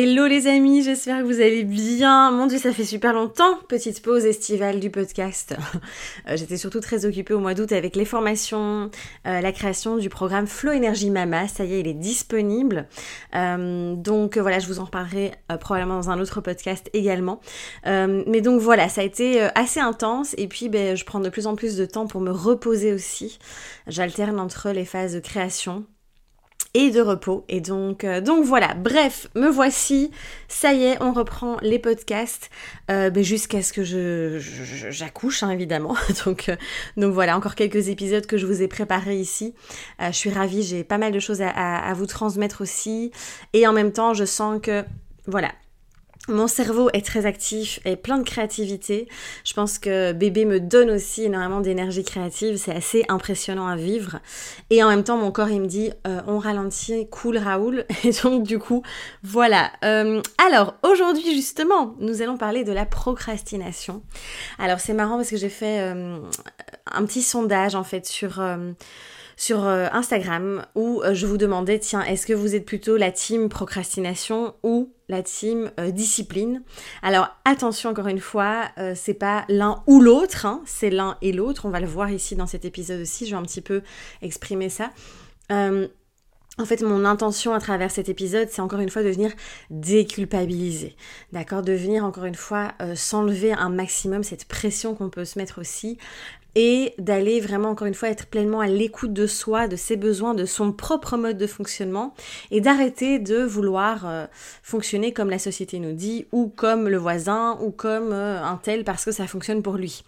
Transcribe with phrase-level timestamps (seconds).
[0.00, 2.30] Hello les amis, j'espère que vous allez bien.
[2.30, 3.58] Mon dieu, ça fait super longtemps.
[3.66, 5.56] Petite pause estivale du podcast.
[6.28, 8.90] Euh, j'étais surtout très occupée au mois d'août avec les formations,
[9.26, 11.48] euh, la création du programme Flow Énergie Mama.
[11.48, 12.86] Ça y est, il est disponible.
[13.34, 17.40] Euh, donc voilà, je vous en reparlerai probablement dans un autre podcast également.
[17.86, 21.46] mais donc voilà, ça a été assez intense et puis ben, je prends de plus
[21.46, 23.38] en plus de temps pour me reposer aussi.
[23.86, 25.86] J'alterne entre les phases de création
[26.86, 27.44] de repos.
[27.48, 30.10] Et donc, euh, donc voilà, bref, me voici.
[30.46, 32.50] Ça y est, on reprend les podcasts
[32.90, 34.38] euh, ben, jusqu'à ce que je,
[34.90, 35.96] j'accouche, hein, évidemment.
[36.24, 36.56] donc, euh,
[36.96, 39.54] donc voilà, encore quelques épisodes que je vous ai préparés ici.
[40.00, 43.10] je suis ravie, j'ai pas mal de choses à vous transmettre aussi.
[43.52, 44.84] Et en même temps, je sens que,
[45.26, 45.50] voilà,
[46.28, 49.08] mon cerveau est très actif et plein de créativité.
[49.44, 52.56] Je pense que bébé me donne aussi énormément d'énergie créative.
[52.56, 54.20] C'est assez impressionnant à vivre.
[54.70, 57.86] Et en même temps, mon corps, il me dit, euh, on ralentit, cool Raoul.
[58.04, 58.82] Et donc, du coup,
[59.22, 59.70] voilà.
[59.84, 64.02] Euh, alors, aujourd'hui, justement, nous allons parler de la procrastination.
[64.58, 66.18] Alors, c'est marrant parce que j'ai fait euh,
[66.86, 68.42] un petit sondage, en fait, sur
[69.36, 74.54] sur Instagram où je vous demandais, tiens, est-ce que vous êtes plutôt la team procrastination
[74.64, 76.62] ou la team euh, discipline.
[77.02, 81.32] Alors attention encore une fois, euh, c'est pas l'un ou l'autre, hein, c'est l'un et
[81.32, 81.66] l'autre.
[81.66, 83.82] On va le voir ici dans cet épisode aussi, je vais un petit peu
[84.22, 84.90] exprimer ça.
[85.50, 85.88] Euh,
[86.60, 89.30] en fait, mon intention à travers cet épisode, c'est encore une fois de venir
[89.70, 90.96] déculpabiliser,
[91.32, 91.62] d'accord?
[91.62, 95.98] De venir encore une fois s'enlever un maximum cette pression qu'on peut se mettre aussi,
[96.54, 100.34] et d'aller vraiment encore une fois être pleinement à l'écoute de soi, de ses besoins,
[100.34, 102.14] de son propre mode de fonctionnement
[102.50, 104.26] et d'arrêter de vouloir euh,
[104.62, 108.84] fonctionner comme la société nous dit ou comme le voisin ou comme euh, un tel
[108.84, 110.02] parce que ça fonctionne pour lui.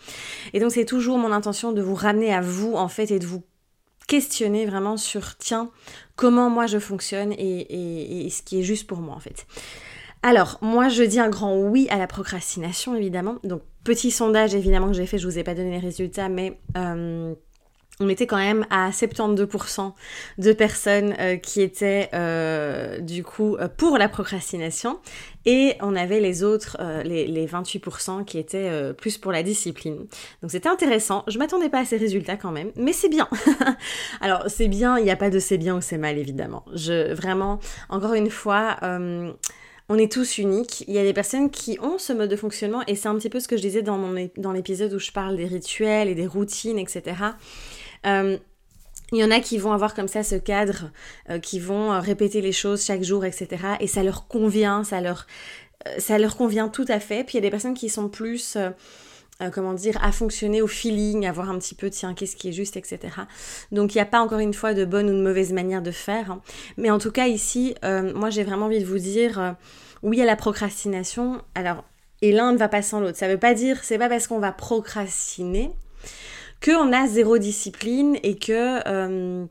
[0.52, 3.26] Et donc c'est toujours mon intention de vous ramener à vous en fait et de
[3.26, 3.42] vous
[4.08, 5.70] questionner vraiment sur tiens
[6.16, 9.46] comment moi je fonctionne et, et ce qui est juste pour moi en fait.
[10.22, 13.36] Alors, moi, je dis un grand oui à la procrastination, évidemment.
[13.42, 16.58] Donc, petit sondage, évidemment, que j'ai fait, je vous ai pas donné les résultats, mais
[16.76, 17.34] euh,
[17.98, 19.92] on était quand même à 72%
[20.38, 24.98] de personnes euh, qui étaient, euh, du coup, pour la procrastination.
[25.46, 30.06] Et on avait les autres, les, les, 28% qui étaient plus pour la discipline.
[30.42, 31.24] Donc, c'était intéressant.
[31.28, 33.26] Je m'attendais pas à ces résultats quand même, mais c'est bien.
[34.20, 36.66] Alors, c'est bien, il n'y a pas de c'est bien ou c'est mal, évidemment.
[36.74, 37.58] Je, vraiment,
[37.88, 38.76] encore une fois
[39.90, 40.84] on est tous uniques.
[40.86, 43.28] Il y a des personnes qui ont ce mode de fonctionnement et c'est un petit
[43.28, 46.78] peu ce que je disais dans, l'épisode où je parle des rituels et des routines,
[46.78, 47.16] etc.
[48.06, 48.38] Euh,
[49.10, 50.92] il y en a qui vont avoir comme ça ce cadre,
[51.28, 53.48] euh, qui vont euh, répéter les choses chaque jour, etc.
[53.80, 57.24] Et ça leur convient, ça leur convient tout à fait.
[57.24, 58.56] Puis il y a des personnes qui sont plus...
[59.48, 62.52] comment dire, à fonctionner au feeling, à voir un petit peu, tiens, qu'est-ce qui est
[62.52, 62.98] juste, etc.
[63.72, 65.90] Donc il n'y a pas encore une fois de bonne ou de mauvaise manière de
[65.90, 66.32] faire.
[66.32, 66.42] Hein.
[66.76, 69.56] Mais en tout cas ici, moi j'ai vraiment envie de vous dire,
[70.02, 71.42] oui à la procrastination.
[71.54, 71.84] Alors,
[72.22, 73.16] et l'un ne va pas sans l'autre.
[73.16, 75.72] Ça veut pas dire, c'est pas parce qu'on va procrastiner
[76.62, 79.46] qu'on a zéro discipline et que euh,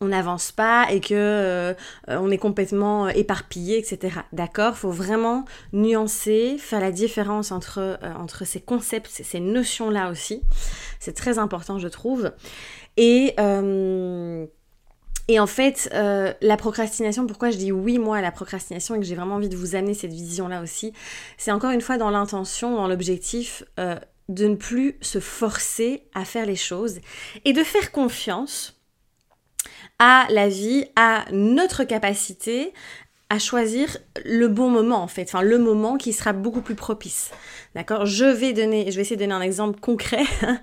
[0.00, 1.74] on n'avance pas et que euh,
[2.08, 4.20] on est complètement éparpillé, etc.
[4.32, 4.76] D'accord?
[4.76, 10.42] Faut vraiment nuancer, faire la différence entre, euh, entre ces concepts, ces notions-là aussi.
[11.00, 12.32] C'est très important, je trouve.
[12.96, 13.34] Et
[15.28, 19.00] et en fait, euh, la procrastination, pourquoi je dis oui moi à la procrastination et
[19.00, 20.92] que j'ai vraiment envie de vous amener cette vision-là aussi,
[21.36, 23.96] c'est encore une fois dans l'intention, dans l'objectif euh,
[24.28, 27.00] de ne plus se forcer à faire les choses
[27.44, 28.75] et de faire confiance
[29.98, 32.72] à la vie, à notre capacité
[33.28, 37.32] à choisir le bon moment en fait, enfin le moment qui sera beaucoup plus propice.
[37.74, 38.06] D'accord?
[38.06, 40.24] Je vais donner, je vais essayer de donner un exemple concret.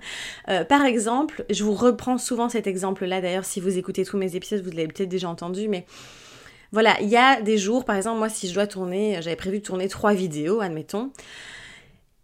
[0.50, 3.22] Euh, par exemple, je vous reprends souvent cet exemple-là.
[3.22, 5.86] D'ailleurs, si vous écoutez tous mes épisodes, vous l'avez peut-être déjà entendu, mais
[6.70, 9.60] voilà, il y a des jours, par exemple, moi, si je dois tourner, j'avais prévu
[9.60, 11.12] de tourner trois vidéos, admettons.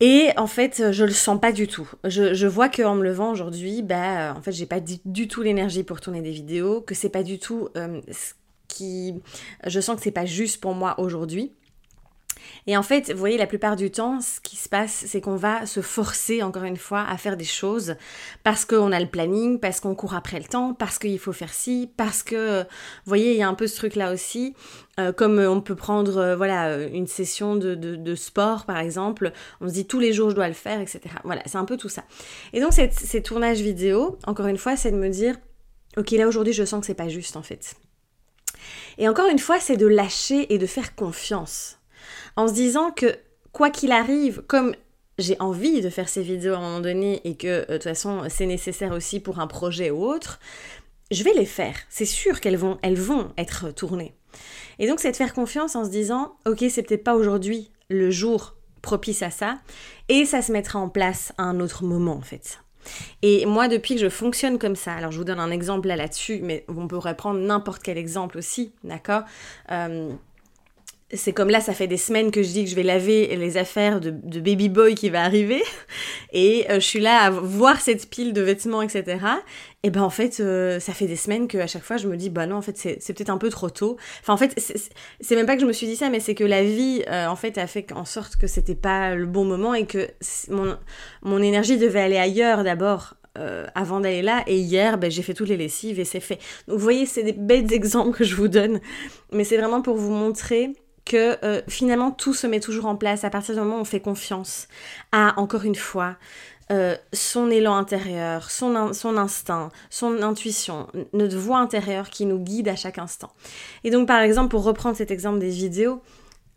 [0.00, 1.88] Et en fait, je le sens pas du tout.
[2.04, 5.84] Je, je vois qu'en me levant aujourd'hui, bah, en fait, j'ai pas du, tout l'énergie
[5.84, 8.32] pour tourner des vidéos, que c'est pas du tout euh, ce
[8.66, 9.14] qui.
[9.66, 11.52] Je sens que c'est pas juste pour moi aujourd'hui.
[12.66, 15.36] Et en fait, vous voyez, la plupart du temps, ce qui se passe, c'est qu'on
[15.36, 17.96] va se forcer, encore une fois, à faire des choses
[18.44, 21.52] parce qu'on a le planning, parce qu'on court après le temps, parce qu'il faut faire
[21.52, 22.66] ci, parce que, vous
[23.06, 24.54] voyez, il y a un peu ce truc-là aussi.
[24.98, 29.72] Euh, comme on peut prendre euh, voilà une session de, sport par exemple, on se
[29.72, 31.00] dit tous les jours je dois le faire, etc.
[31.24, 32.04] Voilà, c'est un peu tout ça.
[32.52, 35.36] Et donc ces tournages vidéo, encore une fois, c'est de me dire,
[35.96, 37.76] ok là aujourd'hui je sens que c'est pas juste en fait.
[38.98, 41.79] Et encore une fois, c'est de lâcher et de faire confiance
[42.36, 43.16] en se disant que
[43.52, 44.74] quoi qu'il arrive, comme
[45.18, 47.84] j'ai envie de faire ces vidéos à un moment donné et que euh, de toute
[47.84, 50.40] façon c'est nécessaire aussi pour un projet ou autre,
[51.10, 51.74] je vais les faire.
[51.88, 54.14] C'est sûr qu'elles vont, elles vont être tournées.
[54.78, 58.10] Et donc c'est de faire confiance en se disant, ok, c'est peut-être pas aujourd'hui le
[58.10, 59.58] jour propice à ça,
[60.08, 62.60] et ça se mettra en place à un autre moment en fait.
[63.20, 65.96] Et moi, depuis que je fonctionne comme ça, alors je vous donne un exemple là
[65.96, 69.24] là-dessus, mais on pourrait prendre n'importe quel exemple aussi, d'accord
[69.70, 70.10] euh,
[71.12, 73.56] c'est comme là, ça fait des semaines que je dis que je vais laver les
[73.56, 75.62] affaires de, baby boy qui va arriver,
[76.32, 79.18] et euh, je suis là à voir cette pile de vêtements, etc.
[79.82, 82.30] Et ben en fait, euh, ça fait des semaines qu'à chaque fois je me dis
[82.30, 83.96] bah non, en fait c'est peut-être un peu trop tôt.
[84.20, 84.54] Enfin en fait,
[85.20, 87.26] c'est même pas que je me suis dit ça, mais c'est que la vie euh,
[87.26, 90.08] en fait a fait en sorte que c'était pas le bon moment et que
[90.48, 90.76] mon,
[91.22, 93.14] mon énergie devait aller ailleurs d'abord.
[93.74, 96.38] avant d'aller là, et hier, ben, j'ai fait toutes les lessives et c'est fait.
[96.68, 98.80] Donc vous voyez, c'est des bêtes exemples que je vous donne,
[99.32, 100.74] mais c'est vraiment pour vous montrer
[101.10, 103.84] que euh, finalement tout se met toujours en place à partir du moment où on
[103.84, 104.68] fait confiance
[105.10, 106.14] à, encore une fois,
[106.70, 112.68] euh, son élan intérieur, son, son instinct, son intuition, notre voix intérieure qui nous guide
[112.68, 113.32] à chaque instant.
[113.82, 116.00] Et donc par exemple, pour reprendre cet exemple des vidéos,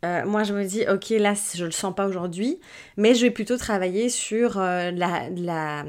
[0.05, 2.59] euh, moi je me dis, ok là je le sens pas aujourd'hui,
[2.95, 4.91] mais je vais plutôt travailler sur la,
[5.31, 5.83] la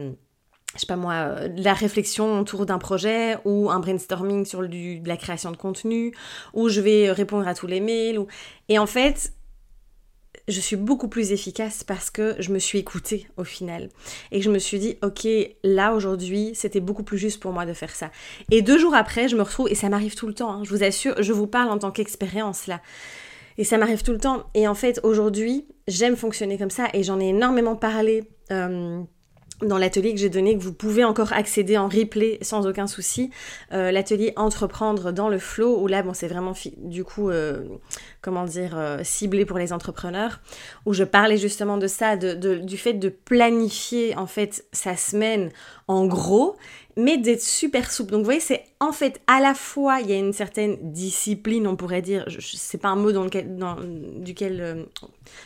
[0.75, 5.01] je sais pas moi, euh, la réflexion autour d'un projet ou un brainstorming sur du,
[5.01, 6.15] de la création de contenu
[6.53, 8.19] ou je vais répondre à tous les mails.
[8.19, 8.27] Ou...
[8.69, 9.33] Et en fait,
[10.49, 13.89] je suis beaucoup plus efficace parce que je me suis écoutée au final.
[14.31, 15.27] Et je me suis dit, ok,
[15.63, 18.11] là aujourd'hui, c'était beaucoup plus juste pour moi de faire ça.
[18.51, 20.71] Et deux jours après, je me retrouve, et ça m'arrive tout le temps, hein, je
[20.71, 22.81] vous assure, je vous parle en tant qu'expérience là.
[23.57, 24.45] Et ça m'arrive tout le temps.
[24.55, 28.25] Et en fait, aujourd'hui, j'aime fonctionner comme ça et j'en ai énormément parlé.
[28.51, 29.01] Euh,
[29.65, 33.31] dans l'atelier que j'ai donné, que vous pouvez encore accéder en replay sans aucun souci,
[33.73, 37.63] euh, l'atelier Entreprendre dans le flow, où là, bon, c'est vraiment du coup, euh,
[38.21, 40.41] comment dire, euh, ciblé pour les entrepreneurs,
[40.87, 45.51] où je parlais justement de ça, de, du fait de planifier en fait sa semaine
[45.89, 46.57] en gros,
[46.97, 48.13] mais d'être super souple.
[48.13, 51.67] Donc vous voyez, c'est en fait à la fois, il y a une certaine discipline,
[51.67, 53.77] on pourrait dire, c'est pas un mot dans lequel, dans,
[54.19, 54.87] duquel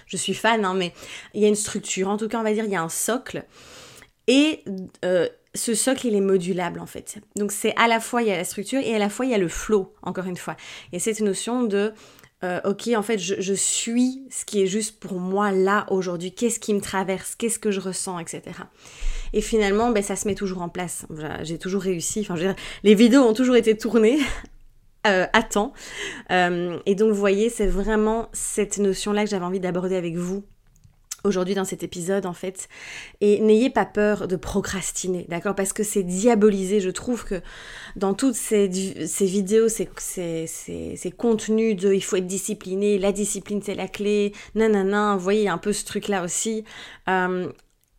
[0.07, 0.93] je suis fan, hein, mais
[1.35, 2.89] il y a une structure, en tout cas on va dire, il y a un
[2.89, 3.45] socle.
[4.29, 4.63] Et
[5.05, 7.19] euh, ce socle, il est modulable en fait.
[7.35, 9.33] Donc c'est à la fois, il y a la structure et à la fois, il
[9.33, 10.55] y a le flow, encore une fois.
[10.93, 11.93] Et cette notion de,
[12.45, 16.33] euh, ok, en fait, je, suis ce qui est juste pour moi là aujourd'hui.
[16.33, 17.35] Qu'est-ce qui me traverse?
[17.35, 18.43] Qu'est-ce que je ressens, etc.
[19.33, 21.07] Et finalement, ben, ça se met toujours en place.
[21.43, 22.21] J'ai toujours réussi.
[22.21, 22.55] Enfin,
[22.85, 24.19] les vidéos ont toujours été tournées
[25.07, 25.73] euh, à temps.
[26.31, 30.45] et donc, vous voyez, c'est vraiment cette notion-là que j'avais envie d'aborder avec vous
[31.25, 32.69] aujourd'hui dans cet épisode en fait.
[33.21, 35.55] Et n'ayez pas peur de procrastiner, d'accord?
[35.55, 36.81] Parce que c'est diabolisé.
[36.81, 37.41] Je trouve que
[37.97, 38.69] dans toutes ces,
[39.21, 40.47] vidéos, ces, ces,
[40.97, 45.49] ces, contenus de il faut être discipliné, la discipline c'est la clé, nanana, vous voyez,
[45.49, 46.65] un peu ce truc-là aussi.
[47.09, 47.51] Euh,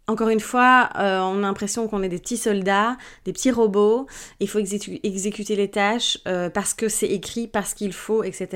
[0.09, 4.07] encore une fois, euh, on a l'impression qu'on est des petits soldats, des petits robots.
[4.39, 8.49] Il faut exécuter les tâches euh, parce que c'est écrit, parce qu'il faut, etc.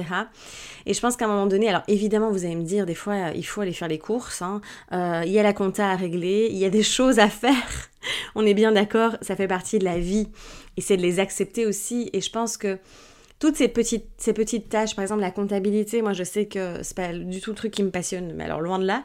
[0.87, 3.29] Et je pense qu'à un moment donné, alors évidemment, vous allez me dire, des fois,
[3.35, 4.41] il faut aller faire les courses.
[4.41, 4.61] Hein.
[4.93, 7.53] Euh, il y a la compta à régler, il y a des choses à faire.
[8.33, 10.29] on est bien d'accord, ça fait partie de la vie.
[10.75, 12.09] Et c'est de les accepter aussi.
[12.13, 12.79] Et je pense que
[13.37, 16.97] toutes ces petites, ces petites tâches, par exemple la comptabilité, moi je sais que c'est
[16.97, 19.03] pas du tout le truc qui me passionne, mais alors loin de là.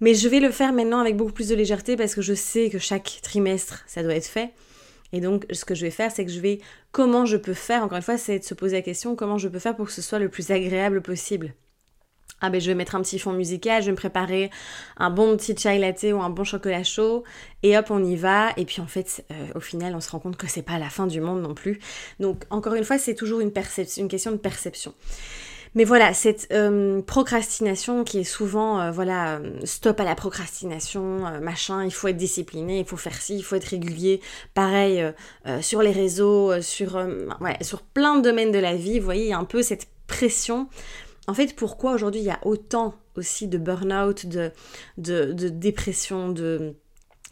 [0.00, 2.70] Mais je vais le faire maintenant avec beaucoup plus de légèreté parce que je sais
[2.70, 4.50] que chaque trimestre, ça doit être fait.
[5.12, 6.60] Et donc, ce que je vais faire, c'est que je vais...
[6.90, 9.48] Comment je peux faire Encore une fois, c'est de se poser la question, comment je
[9.48, 11.54] peux faire pour que ce soit le plus agréable possible
[12.40, 14.50] ah ben je vais mettre un petit fond musical, je vais me préparer
[14.98, 17.24] un bon petit chai latte ou un bon chocolat chaud
[17.62, 20.18] et hop on y va et puis en fait euh, au final on se rend
[20.18, 21.78] compte que c'est pas la fin du monde non plus.
[22.20, 23.52] Donc encore une fois c'est toujours une
[23.96, 24.94] une question de perception.
[25.74, 31.40] Mais voilà, cette euh, procrastination qui est souvent, euh, voilà, euh, stop à la procrastination,
[31.40, 34.20] machin, il faut être discipliné, il faut faire ci, il faut être régulier.
[34.54, 35.04] Pareil,
[35.60, 36.94] sur les réseaux, sur,
[37.40, 37.58] ouais,
[37.92, 40.68] plein de domaines de la vie, vous voyez, il y a un peu cette pression.
[41.26, 46.76] En fait, pourquoi aujourd'hui il y a autant aussi de burn-out, de dépression, de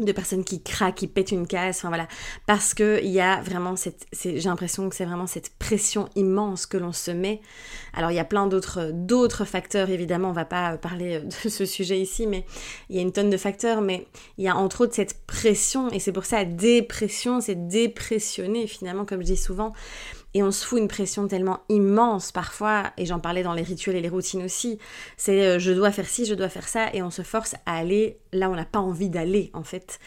[0.01, 2.09] de personnes qui craquent, qui pètent une case, enfin voilà,
[2.47, 6.65] parce que il y a vraiment cette, j'ai l'impression que c'est vraiment cette pression immense
[6.65, 7.43] que l'on se met.
[7.93, 11.67] Alors il y a plein d'autres d'autres facteurs évidemment, on va pas parler de ce
[11.67, 12.47] sujet ici, mais
[12.89, 14.07] il y a une tonne de facteurs, mais
[14.39, 19.05] il y a entre autres cette pression et c'est pour ça dépression, c'est dépressionner finalement
[19.05, 19.73] comme je dis souvent.
[20.35, 23.97] Et on se fout une pression tellement immense parfois, et j'en parlais dans les rituels
[23.97, 24.79] et les routines aussi,
[25.17, 27.77] c'est euh, je dois faire ci, je dois faire ça, et on se force à
[27.77, 29.99] aller là où on n'a pas envie d'aller en fait.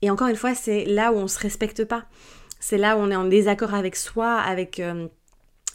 [0.00, 2.06] Et encore une fois, c'est là où on se respecte pas.
[2.60, 4.78] C'est là où on est en désaccord avec soi, avec...
[4.78, 5.08] Euh,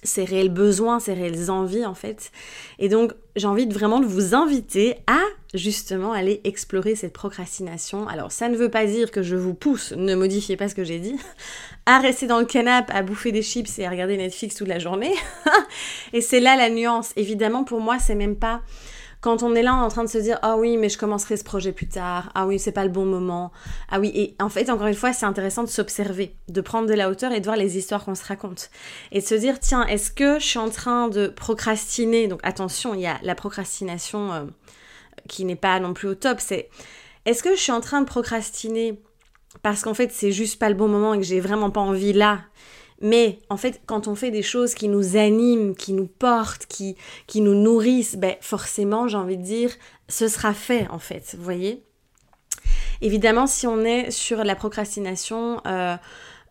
[0.08, 2.32] ses réels besoins, ses réelles envies en fait.
[2.80, 5.20] Et donc j'ai envie vraiment de vous inviter à
[5.54, 8.08] justement aller explorer cette procrastination.
[8.08, 10.84] Alors ça ne veut pas dire que je vous pousse, ne modifiez pas ce que
[10.84, 11.16] j'ai dit,
[11.86, 14.80] à rester dans le canapé, à bouffer des chips et à regarder Netflix toute la
[14.80, 15.14] journée.
[16.14, 17.12] et c'est là la nuance.
[17.16, 18.62] Évidemment pour moi c'est même pas
[19.28, 21.44] quand on est là en train de se dire ah oui mais je commencerai ce
[21.44, 23.52] projet plus tard ah oui c'est pas le bon moment
[23.90, 26.94] ah oui et en fait encore une fois c'est intéressant de s'observer de prendre de
[26.94, 28.70] la hauteur et de voir les histoires qu'on se raconte.
[29.12, 32.30] Et de se dire tiens est-ce que je suis en train de procrastiner?
[32.30, 34.46] Donc attention il y a la procrastination euh,
[35.28, 36.70] qui n'est pas non plus au top c'est
[37.26, 38.98] est-ce que je suis en train de procrastiner
[39.62, 42.14] parce qu'en fait c'est juste pas le bon moment et que j'ai vraiment pas envie
[42.14, 42.40] là?
[43.02, 46.96] Mais en fait, quand on fait des choses qui nous animent, qui nous portent, qui,
[47.28, 49.72] qui nous nourrissent, ben forcément, j'ai envie de dire,
[50.08, 51.84] ce sera fait en fait, vous voyez?
[53.02, 55.96] Évidemment, si on est sur la procrastination, euh,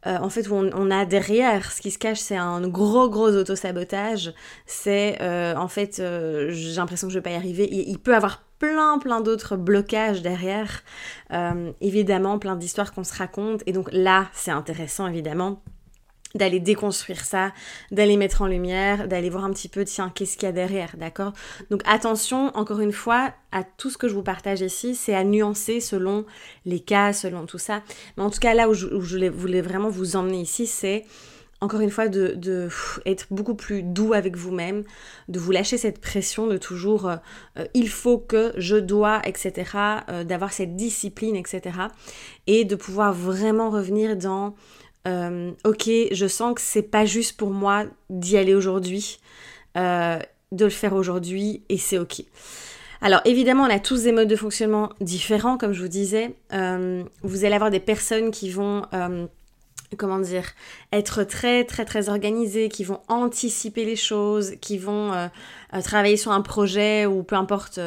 [0.06, 3.30] euh, en fait, où on, a derrière, ce qui se cache, c'est un gros, gros
[3.30, 4.32] auto-sabotage.
[4.66, 7.68] C'est, euh, en fait, j'ai l'impression que je vais pas y arriver.
[7.70, 10.84] Il, il peut avoir plein, plein d'autres blocages derrière.
[11.80, 13.62] évidemment, plein d'histoires qu'on se raconte.
[13.66, 15.60] Et donc là, c'est intéressant, évidemment,
[16.36, 17.52] d'aller déconstruire ça,
[17.90, 20.96] d'aller mettre en lumière, d'aller voir un petit peu, tiens, qu'est-ce qu'il y a derrière,
[20.96, 21.32] d'accord?
[21.70, 25.24] Donc attention, encore une fois, à tout ce que je vous partage ici, c'est à
[25.24, 26.24] nuancer selon
[26.64, 27.82] les cas, selon tout ça.
[28.16, 31.04] Mais en tout cas, là où je, voulais vraiment vous emmener ici, c'est
[31.60, 32.68] encore une fois de,
[33.06, 34.84] être beaucoup plus doux avec vous-même,
[35.28, 37.16] de vous lâcher cette pression de toujours euh,
[37.58, 39.70] euh, il faut que, je dois, etc.,
[40.08, 41.76] euh, d'avoir cette discipline, etc.,
[42.46, 44.54] et de pouvoir vraiment revenir dans
[45.06, 49.18] euh, ok, je sens que c'est pas juste pour moi d'y aller aujourd'hui,
[49.76, 50.18] euh,
[50.52, 52.22] de le faire aujourd'hui, et c'est ok.
[53.00, 56.34] Alors évidemment, on a tous des modes de fonctionnement différents, comme je vous disais.
[56.52, 58.82] Euh, vous allez avoir des personnes qui vont
[59.98, 60.46] comment dire,
[60.92, 65.12] être très très très organisées, qui vont anticiper les choses, qui vont
[65.84, 67.78] travailler sur un projet ou peu importe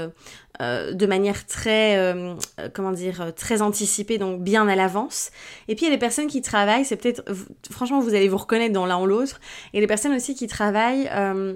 [0.60, 2.36] de manière très, euh,
[2.74, 5.32] comment dire, euh, très anticipée, donc bien à l'avance.
[5.68, 7.24] Et puis il y a des personnes qui travaillent, c'est peut-être,
[7.72, 9.40] franchement, vous allez vous reconnaître dans l'un ou l'autre.
[9.74, 11.10] Et des personnes aussi qui travaillent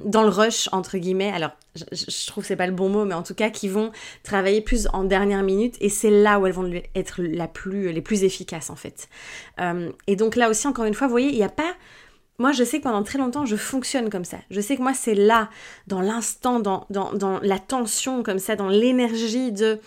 [0.05, 1.31] dans le rush entre guillemets.
[1.31, 3.67] Alors, je, je trouve que c'est pas le bon mot, mais en tout cas qui
[3.67, 3.91] vont
[4.23, 5.75] travailler plus en dernière minute.
[5.81, 9.09] Et c'est là où elles vont être la plus, les plus efficaces en fait.
[10.07, 11.73] et donc là aussi, encore une fois, vous voyez, il n'y a pas
[12.39, 14.37] moi, je sais que pendant très longtemps, je fonctionne comme ça.
[14.49, 15.49] Je sais que moi, c'est là,
[15.87, 19.79] dans l'instant, dans, dans, la tension, comme ça, dans l'énergie de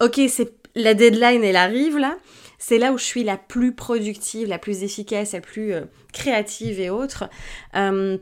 [0.00, 2.16] Ok, c'est la deadline, elle arrive là.
[2.58, 6.80] C'est là où je suis la plus productive, la plus efficace, la plus euh, créative
[6.80, 7.30] et autres.
[7.74, 8.18] Euh,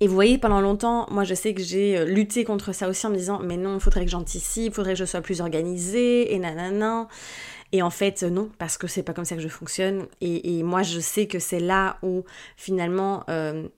[0.00, 3.06] et vous voyez, pendant longtemps, moi je sais que j'ai euh, lutté contre ça aussi
[3.06, 5.40] en me disant mais non, il faudrait que j'anticipe, il faudrait que je sois plus
[5.40, 7.08] organisée et nanana.
[7.72, 10.06] Et en fait, non, parce que c'est pas comme ça que je fonctionne.
[10.20, 12.24] Et, moi, je sais que c'est là où
[12.56, 13.68] finalement euh,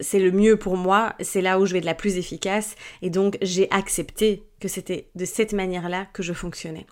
[0.00, 2.74] c'est le mieux pour moi, c'est là où je vais être la plus efficace.
[3.02, 6.86] Et donc, j'ai accepté que c'était de cette manière-là que je fonctionnais.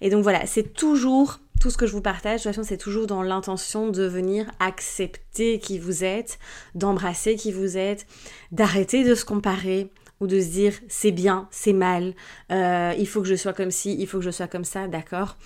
[0.00, 2.76] Et donc voilà, c'est toujours tout ce que je vous partage, de toute façon, c'est
[2.76, 6.38] toujours dans l'intention de venir accepter qui vous êtes,
[6.76, 8.06] d'embrasser qui vous êtes,
[8.52, 12.14] d'arrêter de se comparer, ou de se dire c'est bien, c'est mal,
[12.50, 14.88] euh, il faut que je sois comme ci, il faut que je sois comme ça,
[14.88, 15.36] d'accord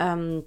[0.00, 0.40] euh,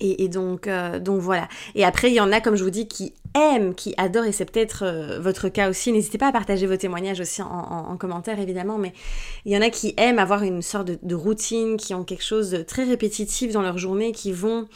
[0.00, 1.48] et, donc, euh, donc voilà.
[1.76, 4.32] Et après, il y en a, comme je vous dis, qui aiment, qui adorent, et
[4.32, 5.92] c'est peut-être votre cas aussi.
[5.92, 8.92] N'hésitez pas à partager vos témoignages aussi en, commentaire, évidemment, mais
[9.44, 12.50] il y en a qui aiment avoir une sorte de routine, qui ont quelque chose
[12.50, 14.66] de très répétitif dans leur journée, qui vont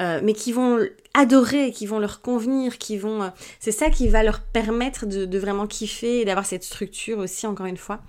[0.00, 0.80] euh, mais qui vont
[1.14, 3.22] adorer, qui vont leur convenir, qui vont...
[3.22, 3.28] Euh,
[3.60, 7.66] c'est ça qui va leur permettre de, vraiment kiffer et d'avoir cette structure aussi, encore
[7.66, 8.00] une fois.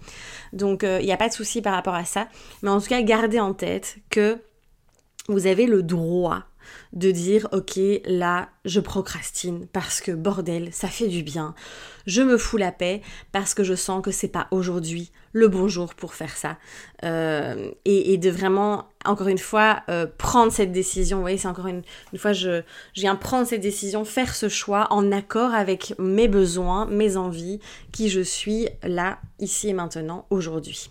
[0.52, 2.28] Donc, il euh, n'y a pas de souci par rapport à ça.
[2.64, 4.40] Mais en tout cas, gardez en tête que
[5.28, 6.44] vous avez le droit
[6.94, 11.56] de dire ok là je procrastine parce que bordel ça fait du bien.
[12.08, 15.68] Je me fous la paix parce que je sens que c'est pas aujourd'hui le bon
[15.68, 16.58] jour pour faire ça.
[17.04, 21.18] Euh, et, de vraiment encore une fois euh, prendre cette décision.
[21.18, 21.84] Vous voyez c'est encore une,
[22.18, 22.62] fois je,
[22.94, 27.60] je viens prendre cette décision faire ce choix en accord avec mes besoins mes envies
[27.92, 30.90] qui je suis là ici et maintenant aujourd'hui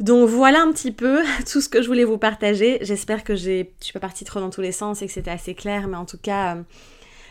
[0.00, 2.78] Donc voilà un petit peu tout ce que je voulais vous partager.
[2.82, 5.54] J'espère que je suis pas partie trop dans tous les sens et que c'était assez
[5.54, 6.62] clair, mais en tout cas, euh,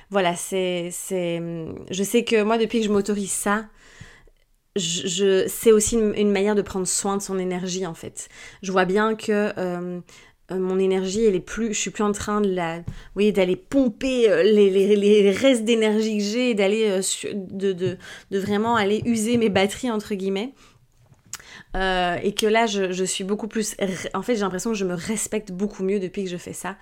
[0.10, 1.42] voilà, c'est, c'est,
[1.90, 3.66] je sais que moi depuis que je m'autorise ça,
[4.78, 8.30] c'est aussi une, manière de prendre soin de son énergie en fait.
[8.62, 10.00] Je vois bien que euh,
[10.52, 12.82] euh, mon énergie, elle est plus, je suis plus en train de la,
[13.18, 17.02] oui, d'aller pomper les restes d'énergie que j'ai, d'aller
[17.34, 17.98] de, de,
[18.32, 20.54] de, vraiment aller user mes batteries entre guillemets.
[21.76, 23.76] Euh, et que là, je, suis beaucoup plus...
[24.14, 26.76] En fait, j'ai l'impression que je me respecte beaucoup mieux depuis que je fais ça.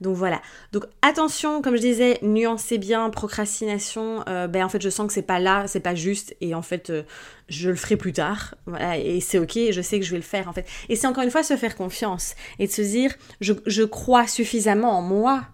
[0.00, 0.42] Donc voilà.
[0.72, 4.24] Donc attention, comme je disais, nuancez bien, procrastination.
[4.28, 6.34] Euh, ben en fait, je sens que c'est pas là, c'est pas juste.
[6.40, 7.02] Et en fait, euh,
[7.48, 8.54] je le ferai plus tard.
[8.66, 10.66] Voilà, et c'est ok, je sais que je vais le faire en fait.
[10.88, 14.26] Et c'est encore une fois se faire confiance et de se dire, je, je crois
[14.26, 15.44] suffisamment en moi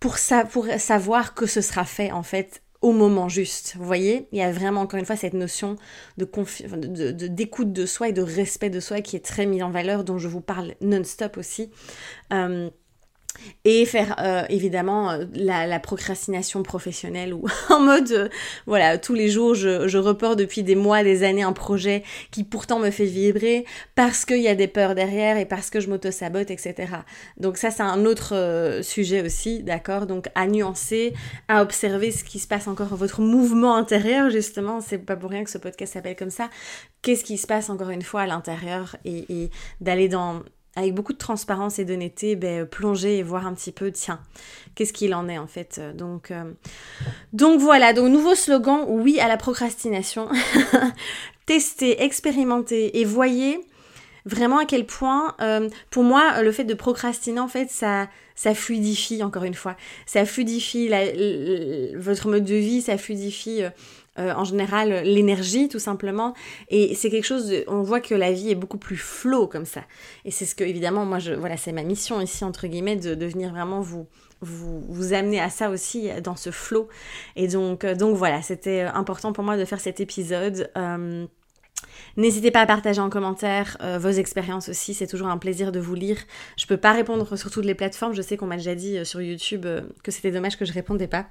[0.00, 0.16] pour,
[0.50, 3.74] pour savoir que ce sera fait en fait au moment juste.
[3.76, 5.76] Vous voyez, il y a vraiment encore une fois cette notion
[6.16, 6.24] de
[7.28, 10.18] d'écoute de, soi et de respect de soi qui est très mise en valeur, dont
[10.18, 11.70] je vous parle non-stop aussi.
[12.32, 12.70] Euh,
[13.64, 18.28] et faire euh, évidemment euh, la, procrastination professionnelle ou en mode euh,
[18.66, 22.44] voilà tous les jours je, je reporte depuis des mois des années un projet qui
[22.44, 25.88] pourtant me fait vibrer parce qu'il y a des peurs derrière et parce que je
[25.88, 26.92] m'auto-sabote etc
[27.38, 30.06] donc ça c'est un autre sujet aussi d'accord?
[30.06, 31.14] Donc à nuancer
[31.48, 34.80] à observer ce qui se passe encore votre mouvement intérieur justement.
[34.80, 36.50] C'est pas pour rien que ce podcast s'appelle comme ça.
[37.02, 40.42] Qu'est-ce qui se passe encore une fois à l'intérieur et d'aller dans
[40.76, 44.20] avec beaucoup de transparence et d'honnêteté, ben, plonger et voir un petit peu, tiens,
[44.74, 45.80] qu'est-ce qu'il en est en fait.
[45.96, 46.52] Donc, euh,
[47.32, 50.28] donc voilà, donc nouveau slogan, oui à la procrastination.
[51.46, 53.60] Testez, expérimentez et voyez
[54.26, 58.54] vraiment à quel point, euh, pour moi, le fait de procrastiner, en fait, ça, ça
[58.54, 59.76] fluidifie, encore une fois.
[60.06, 60.88] Ça fluidifie
[61.96, 63.62] votre mode de vie, ça fluidifie
[64.20, 66.34] euh, euh, en général l'énergie tout simplement.
[66.68, 69.82] Et c'est quelque chose on voit que la vie est beaucoup plus flow comme ça.
[70.24, 73.14] Et c'est ce que évidemment moi je voilà c'est ma mission ici entre guillemets de,
[73.14, 74.06] de venir vraiment vous
[74.42, 76.88] vous, vous amener à ça aussi dans ce flow.
[77.36, 81.26] Et donc euh, donc voilà c'était important pour moi de faire cet épisode euh,
[82.16, 85.80] N'hésitez pas à partager en commentaire euh, vos expériences aussi, c'est toujours un plaisir de
[85.80, 86.16] vous lire.
[86.56, 89.04] Je peux pas répondre sur toutes les plateformes, je sais qu'on m'a déjà dit euh,
[89.04, 91.26] sur YouTube euh, que c'était dommage que je répondais pas,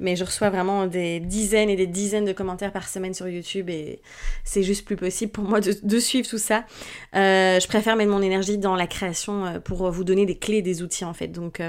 [0.00, 3.68] mais je reçois vraiment des dizaines et des dizaines de commentaires par semaine sur YouTube
[3.70, 4.00] et
[4.44, 6.64] c'est juste plus possible pour moi de, suivre tout ça.
[7.12, 11.04] je préfère mettre mon énergie dans la création pour vous donner des clés, des outils
[11.04, 11.60] en fait, donc...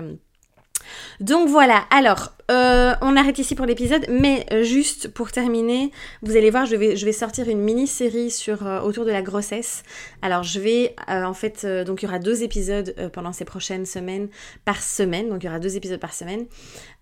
[1.20, 6.36] Donc voilà, alors euh, on arrête ici pour l'épisode, mais euh, juste pour terminer, vous
[6.36, 9.84] allez voir, je vais, sortir une mini-série sur euh, autour de la grossesse.
[10.22, 14.30] Alors je vais, en fait, donc il y aura deux épisodes pendant ces prochaines semaines
[14.66, 16.46] par semaine, donc il y aura deux épisodes par semaine.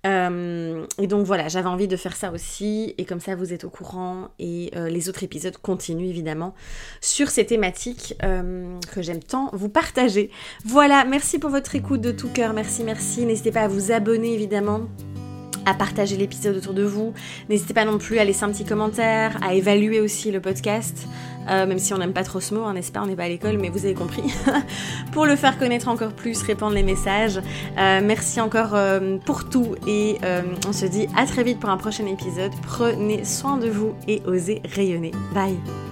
[0.04, 3.70] et donc voilà, j'avais envie de faire ça aussi, et comme ça vous êtes au
[3.70, 6.54] courant, et les autres épisodes continuent évidemment
[7.00, 10.32] sur ces thématiques que j'aime tant vous partager.
[10.66, 13.26] Voilà, merci pour votre écoute de tout cœur, merci, merci.
[13.26, 14.88] N'hésitez pas à vous abonner évidemment
[15.66, 17.14] à partager l'épisode autour de vous.
[17.50, 21.08] N'hésitez pas non plus à laisser un petit commentaire, à évaluer aussi le podcast,
[21.50, 23.24] euh, même si on n'aime pas trop ce mot, hein, n'est-ce pas On n'est pas
[23.24, 24.24] à l'école, mais vous avez compris.
[25.12, 27.38] pour le faire connaître encore plus, répandre les messages.
[27.78, 30.18] Euh, merci encore euh, pour tout et
[30.68, 32.52] on se dit à très vite pour un prochain épisode.
[32.64, 35.12] Prenez soin de vous et osez rayonner.
[35.34, 35.91] Bye